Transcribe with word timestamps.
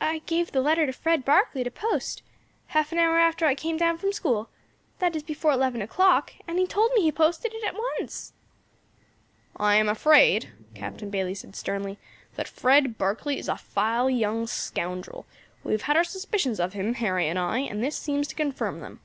"I 0.00 0.20
gave 0.26 0.52
the 0.52 0.60
letter 0.60 0.86
to 0.86 0.92
Fred 0.92 1.24
Barkley 1.24 1.64
to 1.64 1.72
post, 1.72 2.22
half 2.66 2.92
an 2.92 2.98
hour 2.98 3.18
after 3.18 3.46
I 3.46 3.56
came 3.56 3.76
down 3.76 3.98
from 3.98 4.12
school, 4.12 4.48
that 5.00 5.16
is 5.16 5.24
before 5.24 5.50
eleven 5.50 5.82
o'clock, 5.82 6.34
and 6.46 6.56
he 6.56 6.68
told 6.68 6.92
me 6.94 7.02
he 7.02 7.10
posted 7.10 7.52
it 7.52 7.64
at 7.64 7.74
once." 7.98 8.32
"I 9.56 9.74
am 9.74 9.88
afraid," 9.88 10.52
Captain 10.72 11.10
Bayley 11.10 11.34
said 11.34 11.56
sternly, 11.56 11.98
"that 12.36 12.46
Fred 12.46 12.96
Barkley 12.96 13.40
is 13.40 13.48
a 13.48 13.56
vile 13.74 14.08
young 14.08 14.46
scoundrel; 14.46 15.26
we 15.64 15.72
have 15.72 15.82
had 15.82 15.96
our 15.96 16.04
suspicions 16.04 16.60
of 16.60 16.74
him, 16.74 16.94
Harry 16.94 17.26
and 17.26 17.40
I, 17.40 17.58
and 17.58 17.82
this 17.82 17.96
seems 17.96 18.28
to 18.28 18.36
confirm 18.36 18.78
them. 18.78 19.00